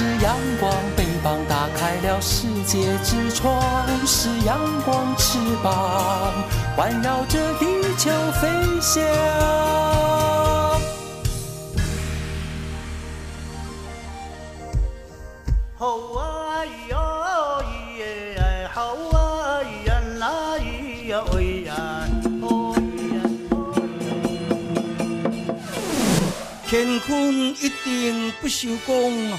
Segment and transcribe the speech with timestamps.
[0.00, 3.60] 是阳光，翅膀打开了世界之窗；
[4.06, 6.32] 是阳光，翅膀
[6.74, 7.66] 环绕着地
[7.98, 8.10] 球
[8.40, 8.48] 飞
[8.80, 9.04] 翔。
[15.76, 16.64] 好啊！
[16.64, 16.96] 咿呀
[17.60, 17.62] 咿
[17.98, 18.02] 耶！
[18.38, 18.42] 哎，
[18.72, 18.76] 啊！
[19.12, 20.24] 咿呀呐！
[20.60, 21.12] 咿呀！
[21.30, 21.36] 哎
[21.66, 21.76] 呀！
[22.40, 22.48] 哎
[23.18, 23.28] 呀！
[26.66, 27.32] 天空！
[27.32, 29.38] 一定不休工。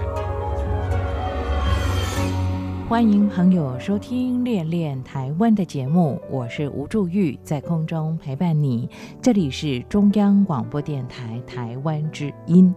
[2.91, 8.89] 欢迎朋友收听《恋恋台湾》的节目，我是吴祝玉，在空中陪伴你。
[9.21, 12.75] 这里是中央广播电台台湾之音。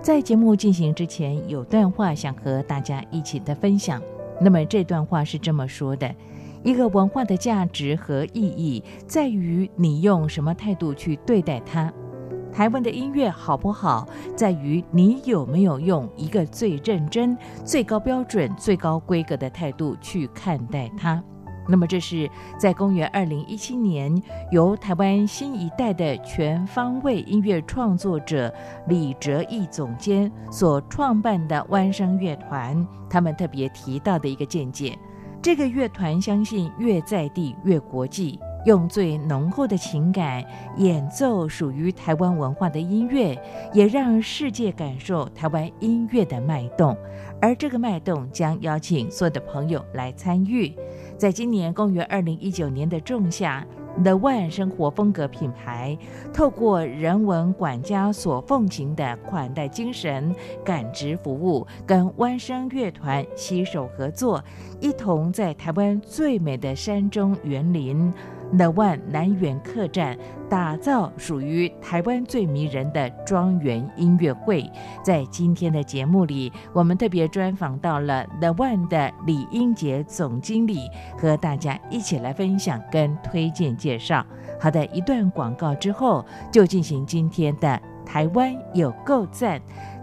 [0.00, 4.00] 在节目进行之前，有段话想和大家一起的分享。
[4.40, 6.14] 那么这段话是这么说的。
[6.62, 11.92] 一个文化的价值和意义，在于你用什么态度去对待它。
[12.52, 21.22] 台湾的音乐好不好，在于你有没有用一个最认真、最高标准、最高规格的态度去看待它。
[21.70, 28.52] 那么，这是在公元二零一七年，由台湾新一代的全方位音乐创作者
[28.86, 34.98] 李哲义总监所创办的湾声乐团，他们特别提到的一个见解。
[35.42, 40.44] 这个乐团相信越在地越国际，用最浓厚的情感
[40.76, 43.40] 演奏属于台湾文化的音乐，
[43.72, 46.96] 也让世界感受台湾音乐的脉动。
[47.40, 50.74] 而这个脉动将邀请所有的朋友来参与，
[51.16, 53.64] 在今年公元二零一九年的仲夏。
[54.00, 55.98] The One 生活风格品牌，
[56.32, 60.32] 透过人文管家所奉行的款待精神、
[60.64, 64.44] 感知服务，跟湾声乐团携手合作，
[64.78, 68.12] 一同在台湾最美的山中园林。
[68.56, 70.16] The One 南园客栈
[70.48, 74.70] 打造属于台湾最迷人的庄园音乐会，
[75.02, 80.88] 在今天的节目里，我们特别专访到了 The One 的李英杰总经理，
[81.18, 84.24] 和大家一起来分享跟推荐介绍。
[84.58, 89.60] 好的，一段广告之后，就进行今天的台湾有够赞。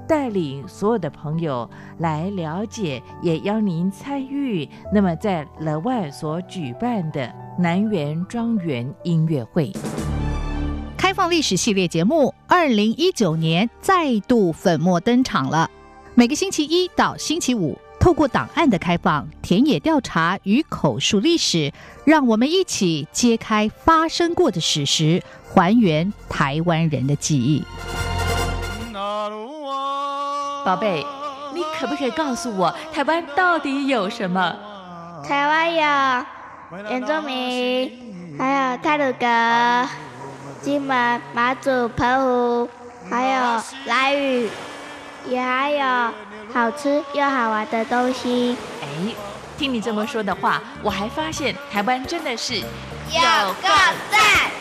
[0.07, 1.67] 带领所有的朋友
[1.97, 4.69] 来了解，也邀您参与。
[4.93, 9.71] 那么，在乐外所举办的南园庄园音乐会
[10.97, 15.69] 开放历史系列节目，二零一九年再度粉墨登场了。
[16.15, 21.71] 每个星期一到星期五，透过档案的开放、田野调查与口述历史，
[22.05, 25.23] 让我们一起揭开发生过的史实，
[25.53, 27.63] 还原台湾人的记忆。
[30.65, 31.05] 宝贝，
[31.53, 34.53] 你可不可以告诉我，台湾到底有什么？
[35.23, 36.25] 台湾有
[36.71, 39.89] 原住民，还有泰鲁格、
[40.61, 42.69] 金门、马祖、澎湖，
[43.07, 44.49] 还有来屿，
[45.27, 45.85] 也还有
[46.51, 48.57] 好吃又好玩的东西。
[48.81, 49.13] 哎，
[49.57, 52.63] 听你这么说的话，我还发现台湾真的是有
[53.61, 53.69] 够
[54.09, 54.51] 赞。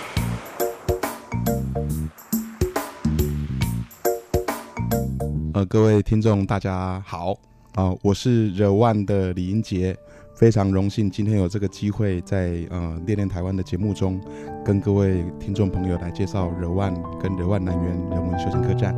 [5.55, 7.33] 呃，各位听众，大家好
[7.77, 7.95] 啊！
[8.03, 9.97] 我是惹万的李英杰，
[10.35, 14.21] 非常荣幸今天有这个机会在呃《恋恋台湾》的节目中，
[14.65, 18.93] 跟各位听众朋友来介绍柔万跟柔万南园人文休闲客栈。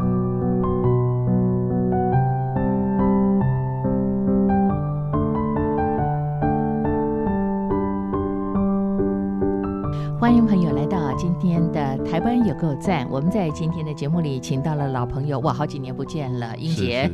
[10.19, 13.09] 欢迎朋友来到今天的台湾有够赞。
[13.11, 17.11] 我们在今天的节目里请到了老朋友，哇，好几年不见了，英杰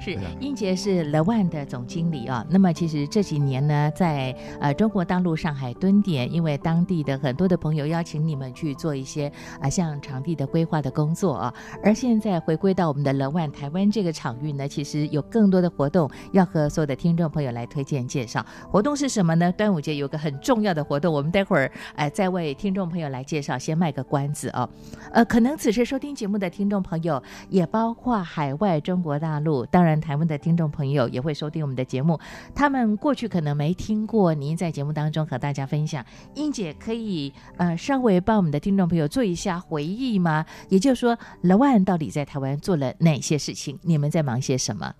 [0.00, 2.46] 是 英杰是 The One 的总经理啊。
[2.48, 9.30] 那么其实这几年呢，在呃中国大陆上海蹲点，因为当地的很多的朋友邀请你们去做一些
[9.60, 11.54] 啊像场地的规划的工作啊。
[11.82, 18.44] 而现在回归到我们的 The One 台湾这个场域呢，其实有更多的活动要和所有的听众朋友来推荐介绍。
[18.70, 19.52] 活动是什么呢？
[19.52, 22.26] 端午节有个很重要的活动，我们待会儿哎再。
[22.36, 24.68] 为听众朋友来介绍，先卖个关子哦。
[25.12, 32.18] 呃，可能此时收听节目的听众朋友，也包括海外中国大陆，当然台湾的听众朋友也会收听我们的节目。
[32.54, 40.46] 他们过去可能没听过您在节目当中和大家分享，英姐可以呃稍微帮我们的听众朋友做一下回忆吗？
[40.68, 43.78] 也就是说，乐万到底在台湾做了哪些事情？
[43.82, 44.92] 你们在忙些什么？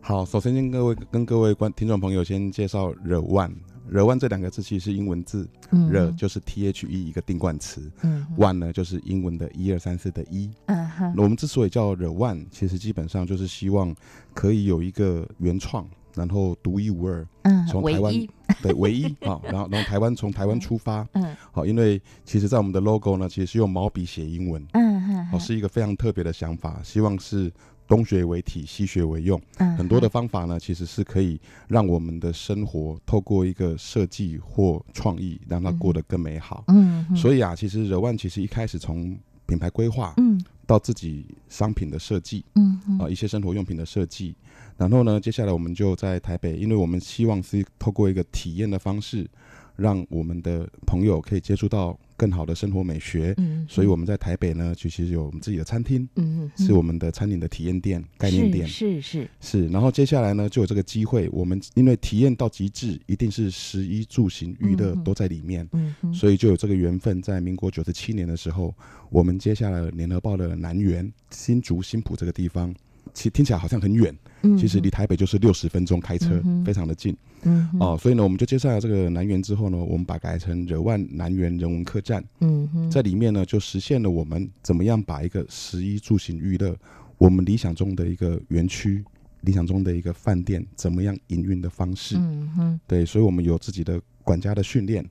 [0.00, 3.50] 好，首先跟各位跟各位观听众朋友先介绍惹万。
[3.88, 5.48] 惹万这两个字其实是英文字，
[5.90, 7.90] 惹就是 T H E 一个定冠词，
[8.36, 10.50] 万呢就是英文的一二三四的一。
[10.66, 13.94] 嗯哼，我们之所以叫惹万，其实基本上就是希望
[14.32, 17.26] 可以有一个原创，然后独一无二。
[17.42, 18.14] 嗯，从台湾
[18.62, 21.06] 对唯一啊，然后然后台湾从台湾出发。
[21.12, 24.66] 嗯，好，因为其实在我们的 logo 呢，其实是用毛笔写英文。
[24.72, 27.52] 嗯哼，好，是一个非常特别的想法，希望是。
[27.86, 29.40] 东学为体，西学为用，
[29.76, 31.38] 很多的方法呢，其实是可以
[31.68, 36.64] 让我们的生活透过一个设计或创意，让它过得更美好。
[36.68, 39.16] 嗯，所以啊，其实柔万其实一开始从
[39.46, 44.34] 品牌规划，嗯，到自己商品的设计，嗯，啊，一些生活用品的设计，
[44.76, 49.28] 然后呢，接下来我们就在台北，因为我们希望是透过一个体验的方式。
[49.76, 59.66] 让我们的朋友可以接触到更好的生活美学，嗯，所以我们在台北呢，其实有我们自己的餐厅，嗯，是我们的餐饮的体验店、概念店，是是是。
[59.68, 67.20] 然后接下来呢，就有这个机会，我们因为体验到极致，一定是食衣住行娱乐都在里面，嗯，所以就有这个缘分。
[67.20, 68.72] 在民国九十七年的时候，
[69.10, 72.74] 我们接下来联合报的南园新竹新浦这个地方。
[73.12, 74.16] 其听起来好像很远，
[74.58, 77.16] 其实离台北就是六十分钟开车，非常的近。
[77.42, 82.24] 嗯，哦，所以呢，我们就介绍了这个南园之后呢，我们把改成惹万南园人文客栈。
[82.40, 86.74] 嗯哼，在里面呢，就实现了我们怎么样把一个十一住行娱乐，
[87.18, 89.04] 我们理想中的一个园区，
[89.42, 92.16] 理想中的一个饭店，怎么样营运的方式。
[92.18, 95.04] 嗯哼，对，所以我们有自己的管家的训练，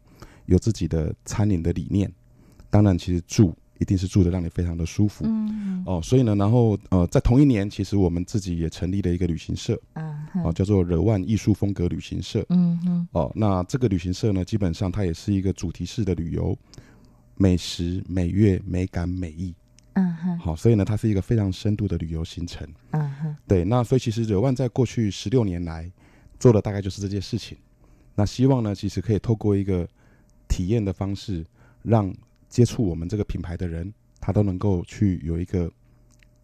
[0.48, 2.12] 有自己的餐饮的理念，
[2.70, 3.56] 当然，其实住。
[3.84, 5.84] 一定是住的让你非常的舒服，嗯。
[5.86, 16.58] 哦，所以呢，然后呃，在同一年，其实我们自己也成立了一个旅行社，啊，哦，叫做惹万艺术风格旅行社，嗯哼，哦，那这个旅行社呢，基本上它也是一个主题式的旅游，
[17.36, 19.54] 美食、美乐、美感、美意，
[19.94, 25.92] 嗯哼，好，所以呢，它是一个非常深度的旅游行程，嗯哼，对，那所以其实惹万在过去十六年来
[26.40, 27.58] 做的大概就是这件事情，
[28.16, 29.86] 那希望呢，其实可以透过一个
[30.48, 31.46] 体验的方式
[31.82, 32.14] 让。
[32.54, 35.72] 接触我们这个品牌的人，他都能够去有一个，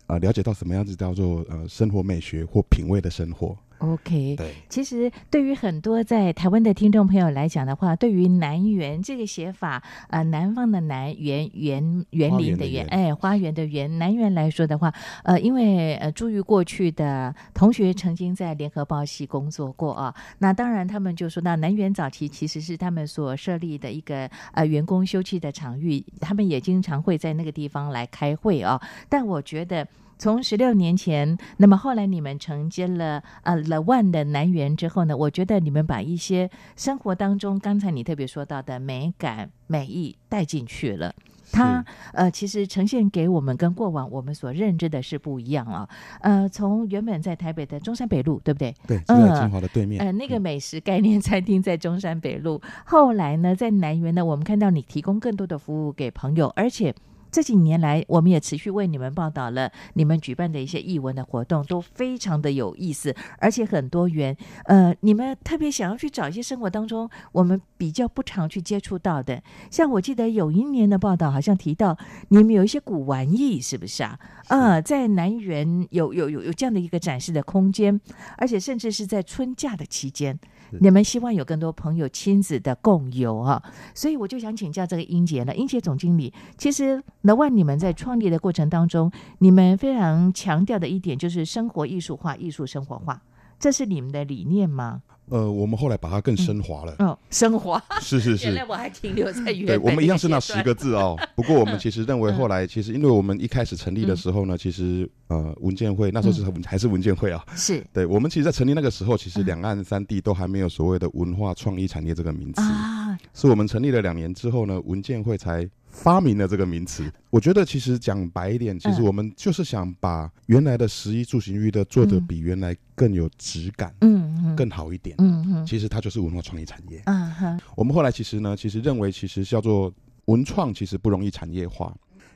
[0.08, 3.56] 啊，了解到什么样子叫做呃生活美学或品味的生活。
[3.80, 14.94] OK，对，其实对于很多在台湾的听众朋友来讲的话，对于南园这个写法，呃，南方的南园园园林的园，哎，花园的园，南园来说的话，
[15.24, 29.88] 呃，因为呃，朱于过去的同学曾经在联合报系工作过啊，那当然他们就说，那南园早期其实是他们所设立的一个呃员工休憩的场域，他们也经常会在那个地方来开会啊，但我觉得。
[30.20, 41.16] 从十六年前，那么后来你们承接了呃 The One 的南园之后呢，我觉得你们把一些生活当中刚才你特别说到的美感、美意带进去了，
[41.54, 45.88] 它呃其实呈现给我们跟过往我们所认知的是不一样啊。
[46.20, 48.76] 呃，从原本在台北的中山北路，对不对？
[48.86, 50.02] 对，就在金华的对面。
[50.04, 56.94] 呃，那个美食概念餐厅在中山北路，后来呢，在南园呢，我们看到你提供更多的服务给朋友，而且。
[57.32, 64.36] 这几年来，我们也持续为你们报道了你们举办的一些译文的活动，都非常的有意思，而且很多元。
[64.66, 71.98] 呃，你们特别想要去找一些生活当中我们比较不常去接触到的，像我记得有一年的报道，好像提到
[72.30, 74.20] 你们有一些古玩艺，是不是啊？
[74.48, 78.00] 啊，在南园有有有有这样的一个展示的空间，
[78.38, 80.40] 而且甚至是在春假的期间。
[80.80, 83.62] 你们希望有更多朋友亲子的共游啊，
[83.94, 85.56] 所以我就想请教这个英杰了。
[85.56, 93.22] 英杰总经理，其实那万你们在创立的过程当中，你们非常强调的一点就是生活艺术化、艺术生活化，
[93.60, 95.02] 这是你们的理念吗？
[95.28, 96.96] 呃，我们后来把它更升华了。
[96.98, 98.48] 嗯，升华是是是。
[98.48, 99.68] 原来我还停留在原。
[99.68, 101.16] 对，我们一样是那十个字哦。
[101.36, 107.46] 不过我们其实认为，后来其实因为我们一开始成立的时候呢，其实呃文件会那时候是还是文件会啊。
[107.56, 107.86] 是。
[107.94, 113.16] 对，我们其实，在成立那个时候，其实两岸三地都还没有所谓的文化创意产业这个名词啊。
[113.36, 115.70] 是我们成立了两年之后呢，文件会才。
[115.90, 127.60] 发明了这个名词，我觉得其实讲白一点，其实我们就是想把原来的十一住行娱乐做的比原来更有质感，嗯，更好一点，嗯嗯，其实它就是文化创意产业，嗯哼。
[127.76, 129.94] 我们后来其实呢，其实认为其实叫做
[130.26, 131.94] 文创，其实不容易产业化，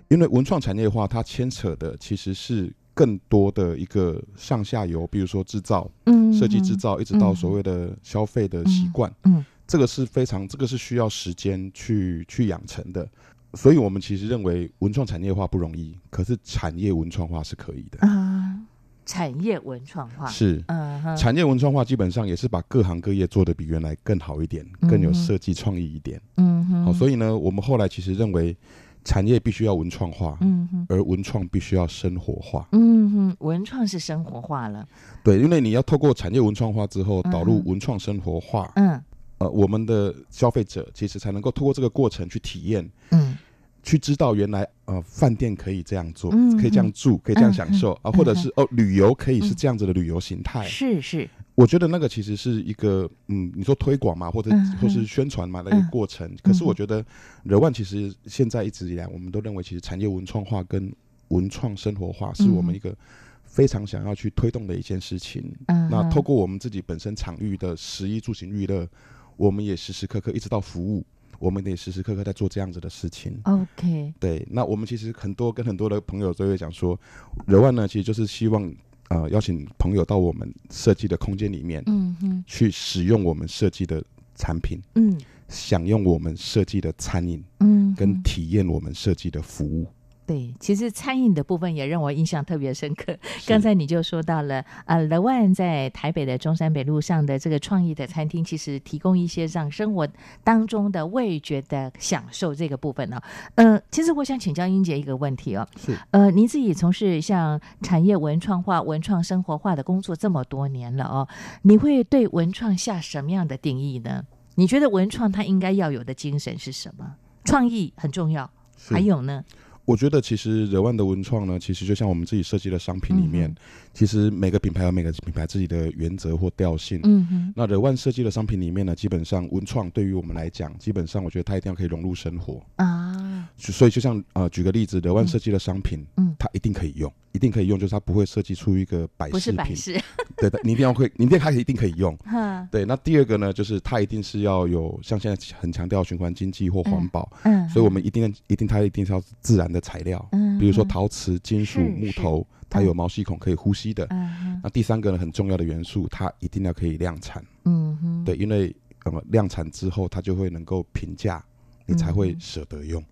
[0.10, 13.08] 因为文创产业化它牵扯的其实是更多的一个上下游，比如说制造，嗯，设计制造，一直到所谓的消费的习惯，嗯，这个是非常，这个是需要时间去去养成的。
[13.54, 18.00] 所以我们其实认为文创产业化不容易，可是产业文创化是可以的。
[18.08, 18.60] 啊，
[19.06, 20.26] 产业文创化。
[20.28, 26.20] 是，嗯哼，产业文创化基本上也是把各行各业做得比原来更好一点，更有设计创意一点。
[26.38, 28.56] 嗯哼，好，所以呢，我们后来其实认为
[29.04, 32.68] 产业必须要文创化，嗯哼，而文创必须要生活化。
[32.72, 34.88] 嗯哼，文创是生活化了，
[35.24, 37.32] 对，因为你要透过产业文创化之后，嗯。
[37.32, 39.00] 导入文创生活化，嗯
[39.44, 43.38] 呃，我们的消费者其实才能够通过这个过程去体验，嗯。
[43.86, 49.56] 去知道原来呃饭店可以这样做，嗯可以这样住，可以这样享受、啊，或者是哦旅游可以是嗯。
[49.58, 50.66] 这样子的旅游形态。
[50.66, 56.34] 是是，我觉得那个其实是一个嗯，你说推广嘛，或者、嗯或是宣传嘛的一个过程。
[56.42, 57.06] 可是我觉得
[57.44, 60.90] 惹万其实现在一直以来，我们都认为其实产业文创化跟
[61.28, 62.96] 文创生活化是我们一个
[63.44, 65.44] 非常想要去推动的一件事情。
[65.68, 65.90] 嗯。
[65.92, 68.88] 那透过我们自己本身场域的食衣住行娱乐，
[69.38, 71.06] 我们也时时刻刻一直到服务，
[71.40, 73.40] 我们也时时刻刻在做这样子的事情。
[73.44, 77.00] OK，对，那我们其实很多跟很多的朋友都会讲说，
[77.46, 78.74] 柔万呢，其实就是希望
[79.10, 84.04] 呃邀请朋友到我们设计的空间里面，嗯哼，去使用我们设计的
[84.36, 89.88] 产品，嗯享用我们设计的餐饮，嗯，跟体验我们设计的服务。
[90.34, 93.16] 对，其实餐饮的部分也让我印象特别深刻。
[93.46, 100.08] 刚才你就说到了，呃，The One 在台北的中山北路上的这个创意的餐厅，其实提供一些让生活
[100.44, 103.22] 当中的味觉的享受这个部分呢、
[103.54, 111.28] 呃，其实我想请教英杰一个问题哦，是呃，您自己从事像产业文创化、文创生活化的工作这么多年了哦，
[111.62, 114.24] 你会对文创下什么样的定义呢？
[114.56, 117.18] 你觉得文创它应该要有的精神是什么？
[117.46, 118.50] 创意很重要，
[118.90, 119.44] 还有呢？
[119.86, 123.56] 我觉得其实惹万的文创呢，其实就像我们自己设计的商品里面，嗯
[123.94, 127.00] 其实每个品牌有每个品牌自己的原则或调性。
[127.04, 132.60] 嗯哼，那惹万设计的商品里面呢，基本上文创对于我们来讲，基本上我觉得它一定要可以融入生活。
[132.78, 136.34] 啊，所以就像呃，举个例子，惹万设计的商品，嗯。
[136.40, 140.02] 它一定可以用，一定可以用，就是它不会设计出一个摆不是饰品，摆饰，
[140.36, 142.18] 对的，你一定要会，你一定它一定可以用。
[142.26, 154.06] 嗯，对，那第二个呢，就是它一定是要有像现在很强调循环经济或环保，嗯，所以我们一定一定它一定是要自然的材料，嗯，比如说陶瓷、金属、木头，它有毛细孔可以呼吸的。
[154.12, 158.74] 嗯，那第三个呢，很重要的元素，它一定要可以量产，嗯哼，对，因为
[159.06, 161.44] 呃量产之后，它就会能够评价，
[161.86, 163.04] 你才会嗯舍得用。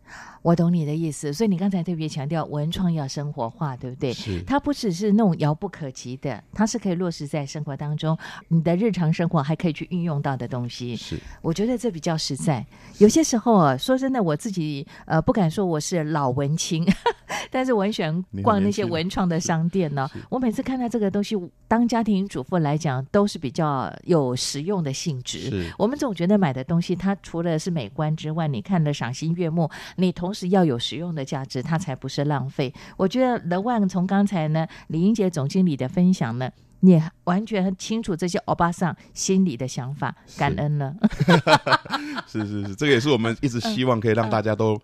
[0.42, 4.12] 我懂你的意思，所以你刚才特别强调文创要生活化，对不对？
[4.12, 10.96] 是，它不只是那种遥不可及的，它是可以落实在生活当中，你的日常生活还可以去运用到的东西。
[10.96, 12.66] 是我觉得这比较实在。
[12.98, 16.84] 有些时候啊，说真的，我自己呃不敢说我是老文青，
[17.52, 20.10] 但是我很喜欢逛那些文创的商店呢。
[20.28, 21.38] 我每次看到这个东西，
[21.68, 25.52] 当家庭主妇来讲，都是比较有实用的性质。
[25.52, 32.74] 是我们总觉得买的东西，它除了是美观之外，你看得赏心悦目，你同时要有实用的价值，它才不是浪费。
[32.96, 36.50] 我觉得 The One 从刚才呢李英杰总经理的分享呢，
[36.82, 40.96] 你完全很清楚这些欧巴桑心里的想法，感恩了。
[42.28, 44.80] 是是是，这个也是我们一直希望可以让大家都。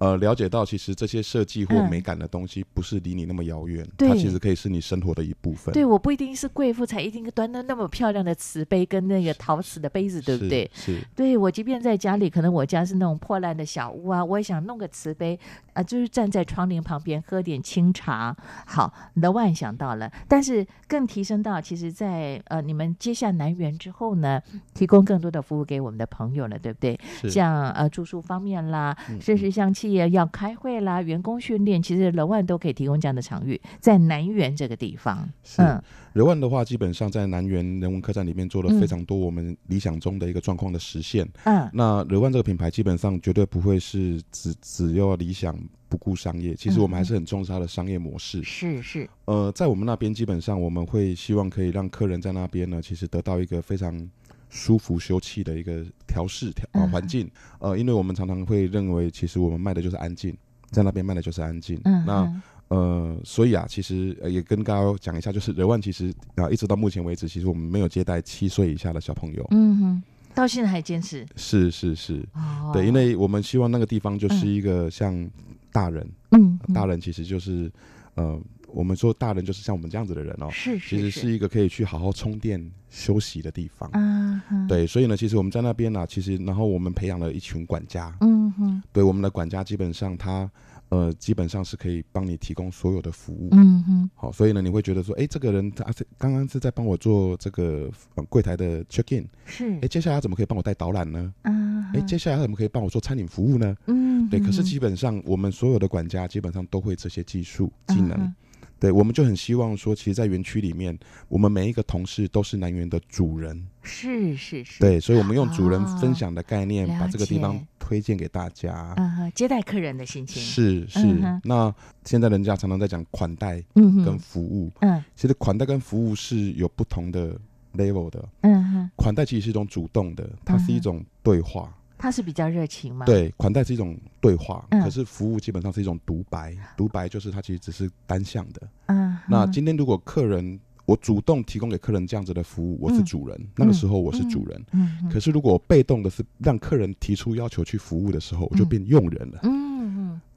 [0.00, 5.72] 呃，了解到其实这些设计或嗯美感的东西不是离你那么遥远，对它其实可以是你生活的一部分。
[5.74, 10.68] 对，我不一定是贵妇才一定端的那么漂亮的瓷杯跟那个陶瓷的杯子，对不对？
[10.74, 10.96] 是？
[10.96, 15.38] 是，对我，即便在家里，可能我家是那种破烂的小屋啊，我也想弄个瓷杯，
[15.74, 18.34] 啊、就是站在窗帘旁边喝点清茶。
[18.66, 24.40] 好，The One 想到了，但是更提升到，其实在，呃你们接下南园之后呢，
[24.72, 26.98] 提供更多的服务给我们的朋友了，对不对？
[27.20, 35.28] 是像呃住宿方面啦，嗯甚至像企业要开会啦、员工训练，其实 The One 都可以提供这样的场域，在南园这个地方。
[35.42, 35.82] 是嗯
[36.12, 41.28] 人万的话，基本上在南园人文客栈里面做了嗯非常多我们理想中的一个状况的实现。
[41.44, 45.56] 嗯那人万这个品牌基本上绝对不会是只只要理想
[45.88, 48.42] 不顾商业，其实我们还是很重视它的商业模式。
[48.42, 54.08] 是是，呃，在我们那边基本上我们会希望可以让客人在那边呢，其实得到一个非常
[54.50, 57.30] 舒服休憩的一个调试调啊嗯环境。
[57.60, 60.36] 呃，因为我们常常会认为，其实我们卖的就是安静，
[60.70, 61.80] 在那边卖的就是安静。
[61.84, 69.44] 嗯那嗯呃，所以啊，其实呃也跟大家讲一下，就是人万其实啊、一直到目前为止，其实我们没有接待七岁以下的小朋友。
[69.50, 70.02] 嗯哼，
[70.34, 71.26] 到现在还坚持。
[71.34, 75.28] 是是是，哦对，因为我们希望那个地方就是一个像
[75.72, 77.68] 大人，嗯，嗯大人其实就是
[78.14, 78.40] 呃，
[78.74, 83.88] 我们说大人就是像我们这样子的人哦，是其实是是一个可以去好好充电休息的地方。
[83.90, 90.50] 啊，哼，对，所以呢，其实我们在那边呢、其实然后我们培养了一群管家，嗯哼，对我们的管家基本上他
[90.88, 93.48] 呃，基本上是可以帮你提供所有的服务。
[93.52, 97.88] 嗯哼，好，所以呢，你会觉得说，哎，这个人他是刚刚是在帮我做这个
[98.28, 101.32] 柜台的 check in，是，哎，接下来他怎么可以帮我带导览呢？
[101.42, 103.76] 嗯，哎，接下来他怎么可以帮我做餐饮服务呢？
[103.86, 108.34] 嗯，对，可是基本上我们所有的管家基本上都会这些技术技能。
[108.80, 113.66] 对，我们就很希望说，其实，在园区里面，我们每一个同事都是南园的主人。
[113.82, 114.80] 是是是。
[114.80, 118.94] 对，所以，我们用主人分享的概念，把这个地方推荐给大家。
[118.96, 120.42] 嗯，接待客人的心情。
[120.42, 121.00] 是是。
[121.44, 121.72] 那
[122.06, 124.72] 现在人家常常在讲款待嗯跟服务。
[124.80, 125.04] 嗯。
[125.14, 127.38] 其实款待跟服务是有不同的
[127.74, 128.28] level 的。
[128.40, 128.90] 嗯哼。
[128.96, 131.70] 款待其实是一种主动的，它是一种对话。
[132.00, 133.04] 他是比较热情吗？
[133.04, 136.56] 对，款待是一种对话，可是服务基本上是一种独白。
[136.76, 138.68] 独白就是他其实只是单向的。
[138.86, 144.64] 嗯，那今天如果客人我主动提供给客人这样子的服务，我是主人，那个时候我是主人。
[144.72, 149.40] 嗯，可是如果被动的是让客人提出要求去服务的时候，我就变佣人了。
[149.42, 149.69] 嗯。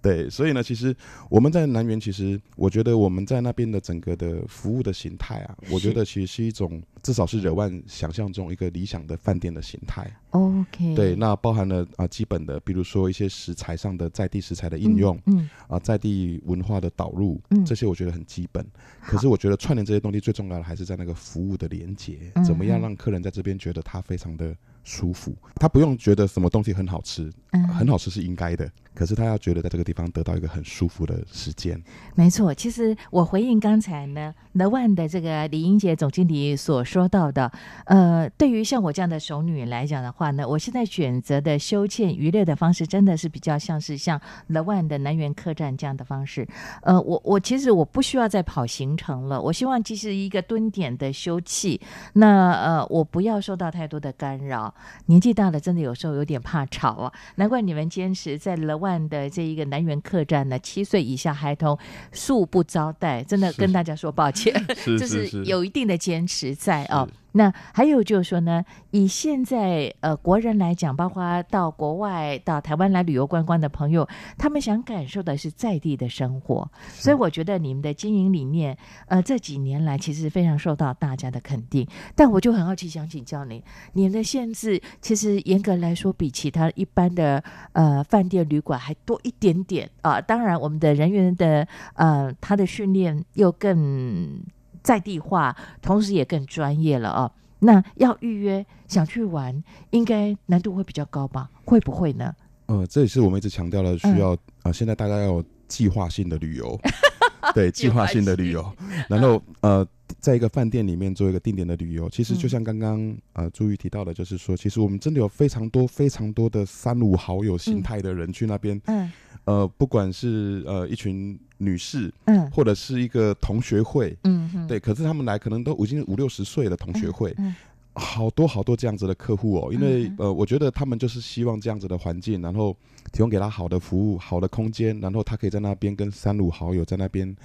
[0.03, 0.93] 对，所以呢，其实
[1.29, 10.11] 我们在南园，其实我觉得我们在那边的整个的服务的形态啊，我觉得其实是一种至少是惹万想象中一个理想的饭店的形态。
[10.31, 18.65] OK，对，那包含了啊基本的，比如说一些食材上的在地食材的应用，嗯，啊在地文化的导入，嗯，这些我觉得很基本。
[18.99, 28.69] 可是我觉得串联这些东西最重要的还是在那个服务的连接，怎么样让客人在这边觉得他非常的舒服，他不用觉得什么东西很好吃，嗯很好吃是应该的。
[28.95, 31.81] 可是他要觉得在这个地方得到一个很舒服的时间，
[32.13, 32.53] 没错。
[32.53, 37.51] 其实我回应刚才呢，The One 的这个李英杰总经理所说到的，
[37.85, 46.47] 呃，对于像我这样的熟女来讲的话呢，我现在选择的休憩娱乐的方式，真的是比较像是像 The One 的南园客栈这样的方式。
[46.83, 51.81] 呃，我我其实我不需要再跑行程了，我希望其实一个蹲点的休憩，
[52.13, 54.72] 那呃，我不要受到太多的干扰。
[55.07, 61.77] 年纪大了，真的有时候有点怕吵啊，难怪你们坚持在 The 万的这一个南园客栈呢，七岁以下孩童
[62.13, 64.53] 恕不招待，真的跟大家说抱歉，
[64.97, 67.07] 就是有一定的坚持在啊。
[67.33, 81.87] 那还有就是说呢，以现在呃国人来讲，包括到国外到台湾来旅游观光的朋友，他们想感受的是在地的生活，所以我觉得你们的经营理念，呃这几年来其实非常受到大家的肯定。
[82.15, 83.63] 但我就很好奇，想请教你，
[83.93, 90.21] 你们的限制其实严格来说比其他一般的呃饭店旅馆还多一点点啊。
[90.21, 94.43] 当然，我们的人员的呃他的训练又更。
[94.83, 97.31] 在地化，同时也更专业了哦。
[97.59, 101.49] 那要预约想去玩，应该难度会比较高吧？
[101.63, 102.35] 会不会呢？
[102.65, 106.77] 呃，这也是我们一直强调的，需要啊，现在大家要有计划性的旅游，
[107.55, 108.69] 对，计划性的旅游。
[109.07, 109.87] 然后呃，
[110.19, 118.81] 在一个饭店里面做一个定点的旅游，其实就像刚刚呃朱玉提到的，就是说，其实我们真的有非常多非常多的三五好友形态的人去那边。
[118.85, 119.11] 嗯。
[119.45, 127.55] 呃，不管是呃一群女士，嗯，或者是一个同学会，嗯，对，可是他们来可能都已经五六十岁的同学会，嗯，
[127.93, 132.75] 好多好多这样子的客户哦，因为呃，我觉得他们就是希望这样子的环境，然后
[133.11, 137.35] 提供给他好的服务、好的空间，然后他可以在那边跟三五好友在那边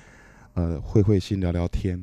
[0.54, 1.98] 呃会会心聊聊天。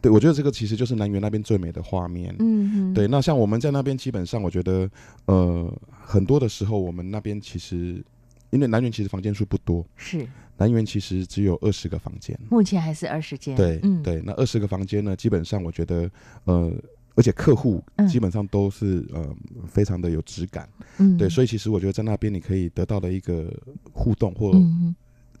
[0.00, 3.06] 对我觉得这个其实就是南园那边最美的画面，嗯，对。
[3.08, 4.88] 那像我们在那边，基本上我觉得
[5.26, 8.02] 呃很多的时候，我们那边其实。
[8.50, 10.26] 因为南园其实房间数不多，是
[10.58, 13.56] 南园其实只有二十个房间，目前还是二十间。
[13.56, 16.10] 对，嗯，对，那二十个房间呢，基本上我觉得，
[16.44, 16.70] 呃，
[17.14, 19.34] 而且客户基本上都是呃
[19.66, 20.68] 非常的有质感，
[20.98, 23.52] 嗯，对，所以其实我觉得在那边你可以得到的一个
[23.92, 24.52] 互动或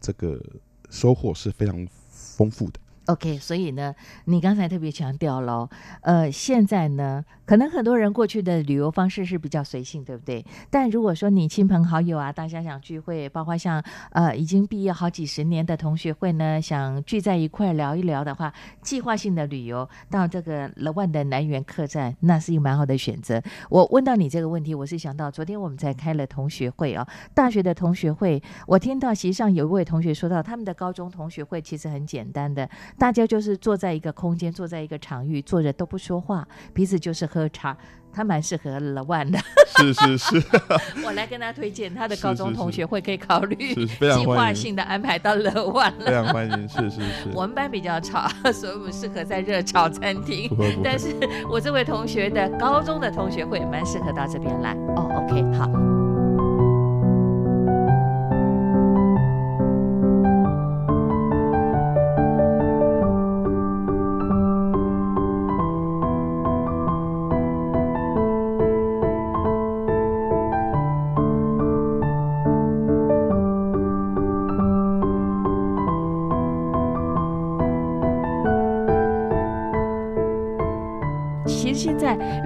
[0.00, 0.40] 这个
[0.88, 2.78] 收获是非常丰富的。
[3.08, 3.94] OK，所以呢，
[4.26, 5.66] 你刚才特别强调了，
[6.02, 10.44] 呃，现在呢，可能很多人过去的旅游方式是比较随性，对不对？
[10.68, 23.42] 但如果说你亲朋好友啊，大家想聚会，包括像呃已经毕业好几十年的同学会呢，想聚在一块聊一聊的话，计划性的旅游到这个乐万的南园客栈，那是一个蛮好的选择。
[23.70, 32.68] 我问到你这个问题，我是想到昨天我们才开了同学会啊，大学的同学会，我听到席上有一位同学说到，他们的高中同学会其实很简单的。
[32.98, 37.76] 大家就是坐在一个空间，坐在一个场域，坐着都不说话，彼此就是喝茶。
[38.10, 39.38] 他蛮适合了万的，
[39.76, 40.42] 是是是。
[41.04, 46.06] 我来跟他推荐，他的高中同学会可以考虑计划性的安排到了万了。
[46.06, 47.28] 非常欢迎，是是是。
[47.34, 50.50] 我们班比较吵，所以我们适合在热炒餐厅。
[50.82, 51.14] 但是
[51.48, 54.72] 我这位同学的高中的同学会蛮适合到这边来。
[54.96, 55.97] 哦，OK，好。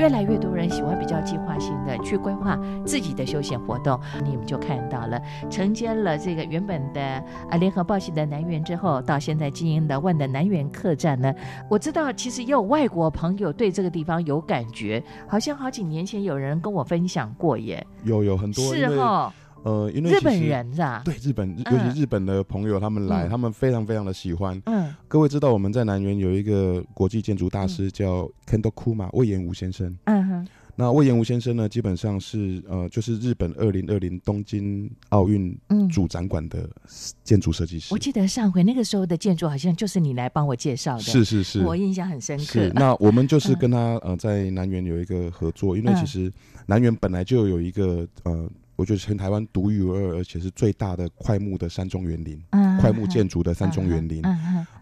[0.02, 3.96] 越来越多人喜欢比较计划性的去规划自己的休闲活动。
[4.24, 7.00] 你们就看到了，承接了这个原本的
[7.48, 11.32] 啊联合报系的南园之后，到现在经营的万的南园客栈呢，
[11.70, 17.86] 我知道其实也有外国朋友对这个地方有感觉，好像好几年前有人跟我分享过耶。
[18.02, 19.32] 有有很多是哈。
[19.64, 21.02] 呃，因为日本人是吧？
[21.04, 24.60] 对，日本，尤其日本的朋友他们来，他们非常非常的喜欢。
[24.66, 29.96] 嗯，各位知道我们在南园有一个国际建筑大师叫 Kendo Kuma 魏延武先生。
[30.04, 35.56] 嗯哼，那魏延吾先生呢，基本上是呃，就是日本二零二零东京奥运
[35.88, 36.68] 主展馆的
[37.22, 37.94] 建筑设计师。
[37.94, 41.02] 我记得上回那个时候的建筑好像就是你来帮我介绍的。
[41.02, 42.44] 是是是，我印象很深刻。
[42.44, 46.32] 是，那我们就是跟他呃在南园有一个合作，因为其实
[46.66, 48.50] 南园本来就有一个呃。
[48.76, 52.42] 我觉得全台湾独一无二，而且是最大的快木的山中园林，
[52.80, 54.22] 快木建筑的山中园林。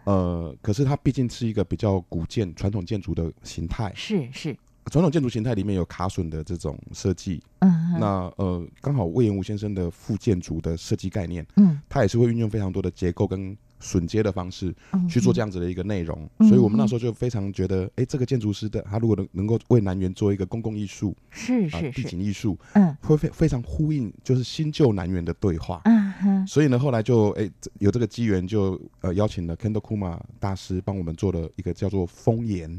[0.05, 3.91] 呃，可是它毕竟是一个比较古建、传统建筑的形态。
[3.95, 7.43] 是是，传统建筑形态里面有卡榫的这种设计。
[7.59, 13.55] 嗯，那呃，刚好魏延武先生的副建筑的设计概念，嗯，他也是会运用非常多的结构跟。
[13.81, 14.73] 榫接的方式
[15.09, 32.69] 去做这样子的一个内容，所以我们那时候就非常觉得，哎，这个建筑师的他如果能能够为南园做一个公共艺术，是是地景艺术，嗯，会非非常呼应就是新旧南园的对话，嗯哼，所以呢，后来就哎有这个机缘，就呃邀请了 Kendo Kuma 大师帮我们做了一个叫做风岩，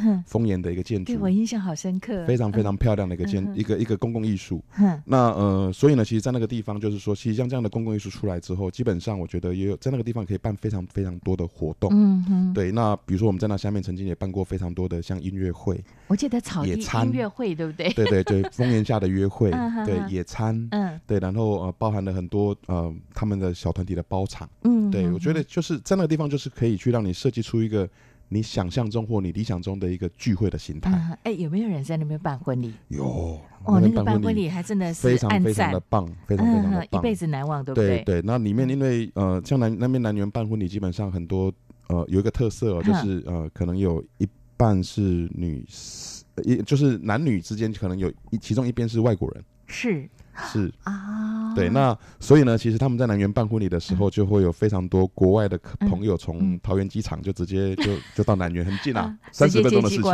[0.00, 10.40] 嗯哼，风岩的一个建筑，对我印象好深刻，非常非常漂亮的一个建一个一个公共艺术，嗯，那呃，所以呢，其实，在那个地方就是说，其实像这样的公共艺术出来之后，基本上我觉得也有在那个地方可以。
[10.40, 17.92] 办非常非常多的活动，嗯哼，对，那比如说我们在那下面曾经也办过非常多的像音乐会，我记得草地音乐会对不对？
[17.92, 19.50] 对对对， 丰岩下的约会，
[19.84, 27.86] 对野餐，嗯，对，然后呃包含了很多呃他们的小团体的包场，嗯，对我觉得就是在那个地方就是可以去让你设计出一个。
[28.32, 32.72] 你想象中或你理想中的一个聚会的形态，哎，有没有人在那边办婚礼？
[32.88, 33.04] 有
[33.64, 38.02] 哦，那个办婚礼还真的是非常非常的棒，非常非常的棒，一辈子难忘，对不对？
[38.04, 41.52] 对对，那里面因为呃，像南那边南园办婚礼，基本上很多
[41.88, 45.66] 呃有一个特色哦，就是呃，可能有一半是女，
[46.44, 50.08] 一就是男女之间可能有一其中一边是外国人，是。
[50.52, 50.72] 是。
[50.84, 60.12] 啊，对，那所以呢，其实他们在南园办婚礼的时候，就会有非常多国外的朋友从桃园机场就直接 就就到南园，很近啊， 三十分钟的事情，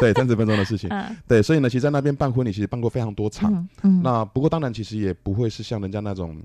[0.00, 0.90] 对，三十分钟的事情，
[1.26, 3.68] 对，所以呢，其实在那边办婚礼，其实办过非常多场，
[4.02, 6.36] 那不过当然，其实也不会是像人家那种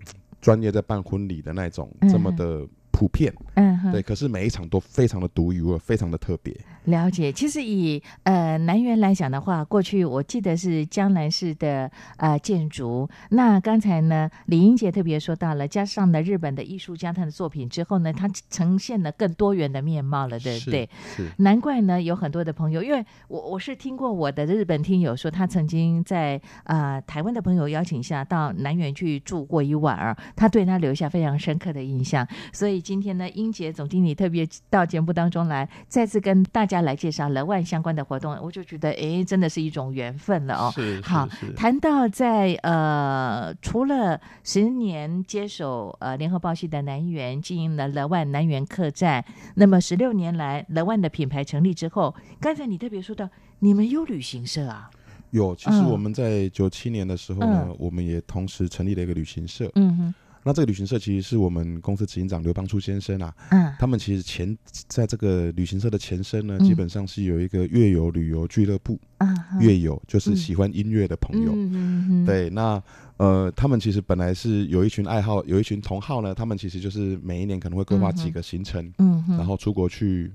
[0.41, 2.67] 专业在办婚礼的那种这么的。
[2.93, 6.55] 普遍，嗯，对，可是每一场都非常的独一无二，非常的特别。
[6.85, 13.09] 了解，其实以呃南园来讲的话，过去我记得是江南式的呃建筑。
[13.29, 20.89] 那刚才呢，李英杰特别说到了，加上了日本的艺术家他的作品之后呢，它呈现了更多元的面貌了，对不对？
[21.15, 21.29] 是。
[21.37, 32.81] 难怪呢，有很多的朋友，因为我我是听过我的日本听友说，他曾经在啊台湾的朋友邀请下到南园去住过一晚儿，他对他留下非常深刻的印象，所以。
[32.81, 40.71] 今天呢，英杰总经理特别到节目当中来，再次跟大家来介绍乐万相关的活动，我就觉得，哎，真的是一种缘分了哦。
[40.73, 49.23] 是，好，谈到在呃，除了十年接手呃联合报系的南园经营了乐万南园客栈，
[49.55, 53.29] 那么十六年来乐万的品牌成立之后，刚才你特别说到，
[53.59, 54.89] 你们有旅行社啊？
[55.31, 59.69] 有，其实我们在九七年的时候呢，我们也同时成立了一个旅行社。
[59.75, 60.13] 嗯哼。
[60.43, 69.27] 那这个旅行社其实是我们公司执行长刘邦初先生啊，嗯，他们其实前在这个旅行社的前身呢，基本上是有一个乐游旅游俱乐部，啊，
[69.59, 72.81] 乐友就是喜欢音乐的朋友，嗯对，那
[73.17, 80.31] 呃，他们其实本来是有一群爱好，有一群同好呢，他们其实就是每一年可能会规划几个行程，嗯，然后出国去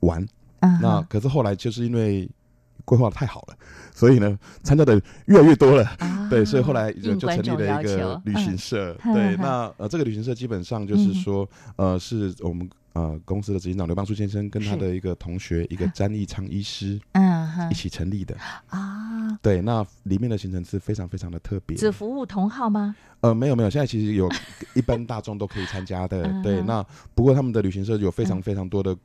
[0.00, 0.26] 玩，
[0.60, 2.28] 那可是后来就是因为。
[2.84, 3.56] 规划的太好了，
[3.94, 5.86] 所以呢，参加的越来越多了。
[6.28, 8.96] 对，所以后来就成立了一个旅行社。
[9.14, 18.34] 对，那呃，这个旅行社基本上就是说，呃，是我们呃公司的执行长刘邦书先生跟他的一个同学，一个詹义昌医师，嗯，一起成立的
[18.68, 19.38] 啊。
[19.42, 21.76] 对，那里面的行程是非常非常的特别。
[21.76, 22.96] 只服务同号吗？
[23.20, 24.28] 呃，没有没有，现在其实有
[24.74, 26.22] 一般大众都可以参加的。
[26.42, 28.96] 对，那不过他们的旅行社有非常非常多的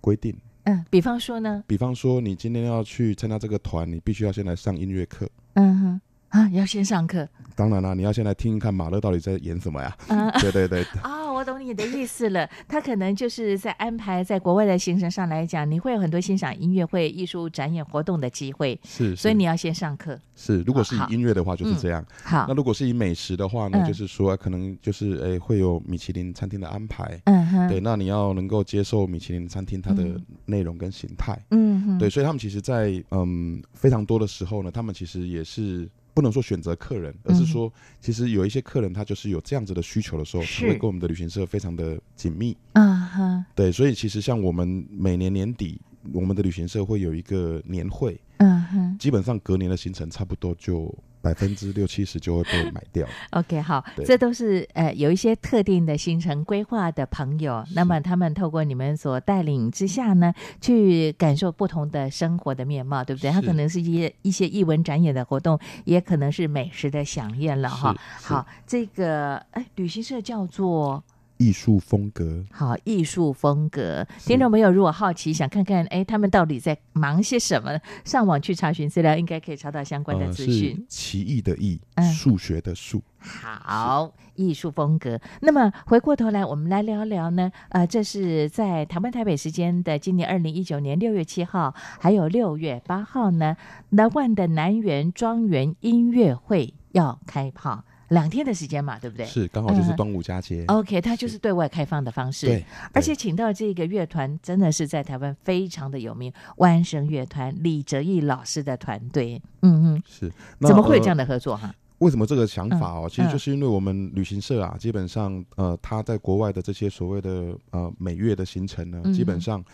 [0.00, 0.36] 规定。
[0.68, 1.64] 嗯，比方说呢？
[1.66, 5.26] 比方说，你今天要去参加这个团，你必须要先来上音乐课。
[5.54, 7.26] 嗯哼，啊，要先上课。
[7.56, 9.96] 当然啦，你要先来听一看马勒到底在演什么呀？
[10.08, 10.84] 嗯，对对对。
[11.48, 20.18] 懂你你的意思了， 他可能就是在安排在国外的行程上来讲，你会有很多欣赏音乐会、艺术展演活动的机会，是，所以你要先上课。
[20.34, 22.04] 是，如果是以音乐的话就是这样。
[22.22, 27.20] 好，那如果是以美食的话呢，就是说可能就是诶会有米其林餐厅的安排。
[27.24, 30.04] 嗯哼，对，那你要能够接受米其林餐厅它的
[30.46, 31.38] 内容跟形态。
[31.50, 35.88] 嗯哼，对，所以他们其实，在嗯非常多的时候呢，他们其实也是。
[36.18, 42.56] 不能说选择客人，而是说，其实有一些客人他就是有这样子的需求的时候，他会跟我们的旅行社非常的紧密。
[42.72, 45.80] 嗯哼，对，所以其实像我们每年年底，
[46.12, 48.20] 我们的旅行社会有一个年会。
[48.38, 50.92] 嗯哼，基本上隔年的行程差不多就。
[51.20, 53.06] 百分之六七十就会被买掉。
[53.30, 63.30] OK，好，这都是呃有一些特定的行程规划的朋友，那么他们透过你们所带领之下呢，去感受不同的生活的面貌，对不对？
[63.30, 67.94] 他可能是一些一些艺文展演的活动，也可能是美食的飨宴了哈。
[68.22, 71.02] 好，这个哎，旅行社叫做。
[71.38, 74.06] 艺术风格，好，艺术风格。
[74.18, 77.80] 听众朋友，如果好奇想看看，哎，他们到底在忙些什么？
[78.04, 80.84] 上网去查询资料，应该可以查到相关的资讯。
[80.88, 81.80] 奇异的异，
[82.14, 83.02] 数学的数。
[83.20, 85.20] 好，艺术风格。
[85.40, 87.50] 那么回过头来，我们来聊聊呢。
[87.70, 93.56] 呃，这是在台湾台北时间的今年二零一九年六月七号，还有六月八号呢
[93.90, 97.84] ，The One 的南园庄园音乐会要开炮。
[98.08, 99.26] 两天的时间嘛，对不对？
[99.26, 100.64] 是，刚好就是端午佳节。
[100.68, 102.46] OK，它就是对外开放的方式。
[102.46, 109.40] 对，而且请到这个乐团，真的是在台湾非常的有名，万声乐团李哲义老师的团队。
[109.62, 110.32] 嗯嗯，是。
[110.60, 111.74] 怎么会有这样的合作哈？
[111.98, 113.08] 为什么这个想法哦？
[113.10, 119.64] 其实就是因为我们旅行社啊，基本上呃，他在国外的这些所谓的呃美乐的行程呢，基本上。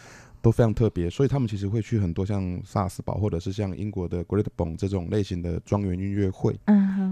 [0.45, 6.55] 都非常特别，所以他们其实会去很多像萨斯堡或者是像英国的 Great b o n 这种类型的庄园音乐会、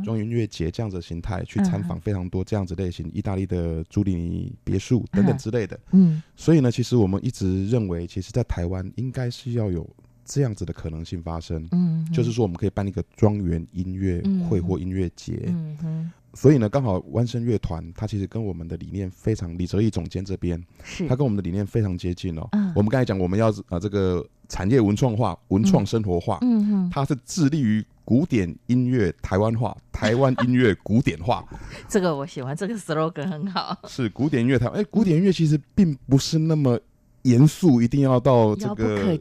[0.05, 5.81] 庄园音乐节这样子的形态去参访非常多这样子类型，意大利的朱利尼别墅等等之类的。
[5.93, 9.89] 嗯，所以呢，其实我们一直认为，其实，在台湾应该是要有
[10.27, 11.67] 这样子的可能性发生。
[11.73, 15.45] 嗯，就是说我们可以办一个庄园音乐会或音乐节。
[15.47, 16.13] 嗯哼。
[16.35, 22.49] 所以呢，刚好弯声乐团，它其实跟我们的理念非常，李哲义总监这边，是，他跟我们的理念非常接近哦。
[22.53, 31.45] 嗯，我们刚才讲，我们要啊这个产业文创化、文创生活化，嗯哼，它是致力于古典音乐台湾化、 台湾音乐古典化。
[31.87, 33.79] 这个我喜欢，这个 slogan 很好。
[33.87, 36.81] 是古典音乐台，哎，古典音乐其实并不是那么
[37.25, 39.19] 严肃，一定要到这个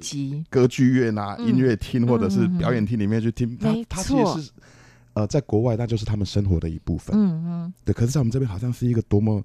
[0.50, 3.58] 歌剧院啊、音乐厅或者是表演厅里面去听。
[3.60, 4.40] 没错。
[5.14, 7.16] 呃，在国外那就是他们生活的一部分。
[7.18, 7.94] 嗯嗯，对。
[7.94, 9.44] 可是，在我们这边好像是一个多么。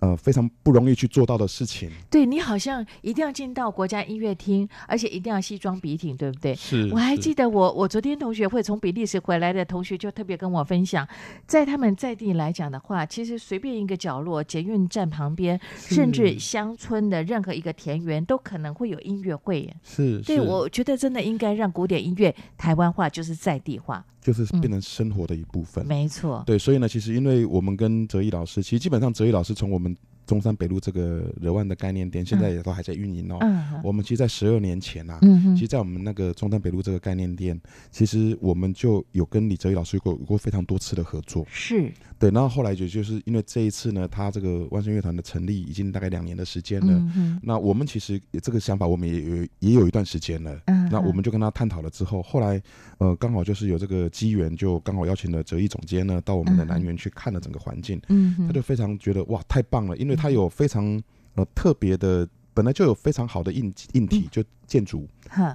[0.00, 1.90] 呃，非常不容易去做到的事情。
[2.08, 6.54] 对你好像一定要进到国家音乐厅，而且一定要西装笔挺，对不对？
[6.54, 6.88] 是。
[6.92, 11.04] 我还记得我我昨天同学会从比利时回来的同学就特别跟我分享，
[11.48, 19.68] 在他们在地来讲的话，其实随便一个角落，捷运站旁边，甚至乡村的任何一个田园，都可能会有音乐会。
[19.82, 20.20] 是。
[20.20, 25.86] 对，我觉得真的应该让古典音乐台湾化，就是在地化，就是变成生活的一部分。
[25.86, 26.42] 没错。
[26.46, 33.38] 对，所以呢，其实因为我们跟哲毅老师，其实基本上哲毅老师从我们中山北路这个热万的概念店，现在也都还在运营哦。
[33.82, 35.18] 我们其实，在十二年前啊，
[35.54, 37.58] 其实，在我们那个中山北路这个概念店，
[37.90, 41.46] 其实我们就有跟李哲宇老师有过有过非常多次的合作。
[41.50, 41.90] 是。
[42.18, 47.02] 对，然后后来就就是因为这一次呢，他这个万圣乐团的成立已经大概两年的时间了。
[47.42, 50.60] 那我们其实这个想法，我们也有也有一段时间了。
[50.90, 52.60] 那我们就跟他探讨了之后，后来
[52.98, 58.00] 呃，刚好就是有这个机缘，就刚好邀请了哲毅总监呢，到我们的南园去看了整个环境。
[58.08, 61.00] 嗯，他就非常觉得哇，太棒了，因为他有非常
[61.34, 65.06] 呃特别的，本来就有非常好的硬硬体，就建筑。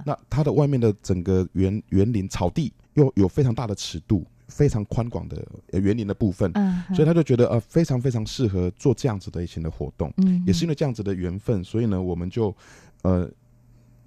[0.06, 4.24] 那它的外面的整个园园林草地又有非常大的尺度。
[4.48, 6.52] 非常宽广的园林的部分，
[6.94, 12.54] 所以他就觉得呃非常非常适合做这样子的一些的活动，嗯也是因为这样子的缘分，所以呢我们就
[13.02, 13.30] 呃。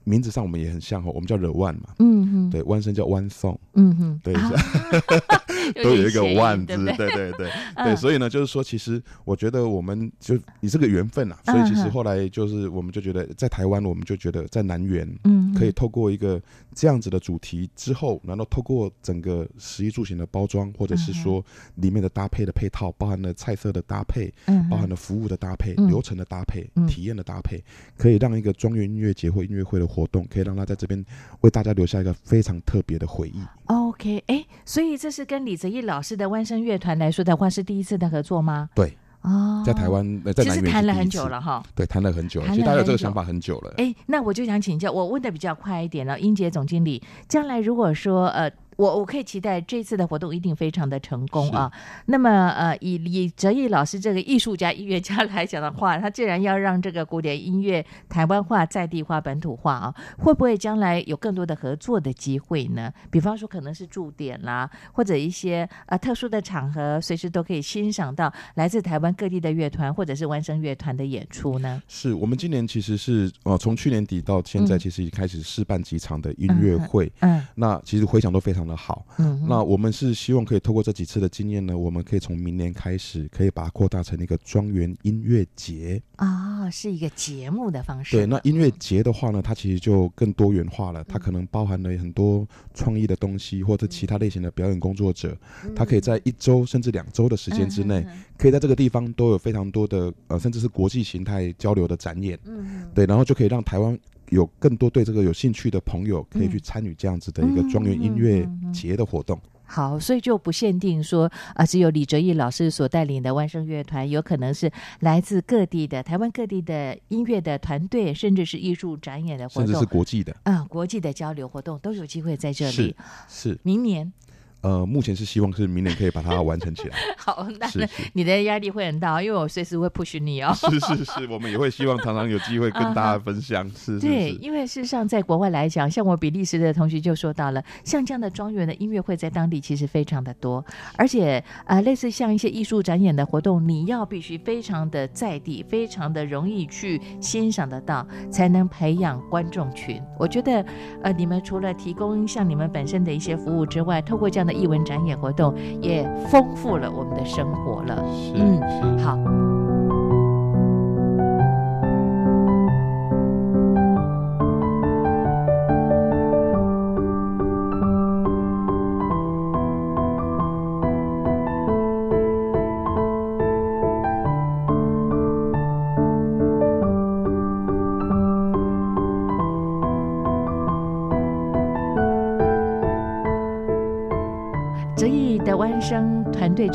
[0.07, 4.33] 名字上我们也很像哈，我们叫惹万嘛，嗯哼，对，万声叫万颂，嗯哼，对，
[5.83, 7.31] 都有一个万字，对对？
[7.33, 16.41] 对对，所以呢，就是说，其实我觉得我们就你这个缘分啊，所以其实后来就是我们就觉得在台湾，我们就觉得在南园，嗯，可以透过一个
[16.73, 21.43] 这样子的主题之后，然后透过整个食衣住行的包装，或者是说
[21.75, 27.61] 里面的搭配的配套，包含了菜色的搭配，嗯，包含了服务的搭配、流程的搭配、体验的搭配，
[27.97, 29.96] 可以让一个庄园音乐节或音乐会的。
[29.97, 31.03] 活动可以让他在这边
[31.41, 33.41] 为大家留下一个非常特别的回忆。
[33.65, 38.69] OK，哎，所以这是跟李泽义老师的万声乐团来说的话，是第一次的合作吗？
[38.75, 41.63] 对，哦，在台湾，在其实谈了很久了哈。
[41.73, 43.73] 对，谈了很久，其实大家有这个想法很久了。
[43.77, 48.51] 哎，那我就想请教，我问的比较快一点了，英杰总经理，将来如果说呃。
[48.77, 51.69] 我我可以期待这次的活动一定非常的成功啊。
[52.05, 62.93] 那么呃，以李哲义老师这个艺术家、音乐家来讲的话，他既然要让这个古典音乐台湾化、在地化、本土化啊，会不会将来有更多的合作的机会呢？
[63.09, 71.81] 比方说可能是驻点啦，或者一些呃特殊的场合，随时都可以欣赏到来自台湾各地的乐团或者是万声乐团的演出呢？
[71.87, 78.66] 是我们今年其实是呃从去年底到现在，其实已经开始试办几场的音乐会，嗯，那其实回响都非常。
[78.67, 86.01] 的好，嗯，那我们是希望可以透过这几次的经验呢，我们可以从明年开始，可以把它扩大成一个庄园音乐节。
[86.17, 88.17] 啊，是一个节目的方式。
[88.17, 95.37] 对，那音乐节的话呢，它其实就更多元化了，它可能包含了很多创意的东西，或者其他类型的表演工作者，
[95.75, 98.05] 它可以在一周甚至两周的时间之内，
[98.37, 103.97] 可以在这个地方都有非常多的呃，甚至是国际形态交流的展演，嗯，对，然后就可以让台湾。
[104.29, 109.39] 有更多对这个有兴趣的朋友，可以去参与这样子的一个庄园音乐节的活动。
[109.69, 122.95] 好，所以就不限定说啊，只有李哲毅老师所带领的万声乐团，有可能是来自各地的台湾各地的音乐的团队，甚至是艺术展演的活动，甚至是国际的啊，国际的交流活动都有机会在这里。
[123.27, 124.13] 是明年。
[124.61, 126.97] 呃，目前是希望是明年可以把它完成起来。
[127.17, 127.67] 好，那
[128.13, 130.53] 你的压力会很大，因为我随时会 push 你哦。
[130.55, 133.69] 是是是，我们也会希望常常有机会跟大家分享。
[133.75, 140.63] 是，对，因为事实上在国外来讲，像我比利时的同学就说到了，像这样的庄园的音乐会在当地其实非常的多，
[140.97, 150.01] 而且呃，类似像一些艺术展演的活动，你要必须非常的在地，非常的容易去欣赏得到，才能培养观众群。
[150.17, 150.65] 我觉得
[151.03, 158.03] 呃，你们除了提供像你们本身的一些服务之外，透过这样的艺文展演活动，也丰富了我们的生活了。
[158.35, 158.59] 嗯，